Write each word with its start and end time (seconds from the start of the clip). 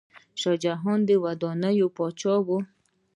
شاه 0.41 0.57
جهان 0.63 0.99
د 1.05 1.09
ودانیو 1.23 1.87
پاچا 1.97 2.35
و. 2.45 2.47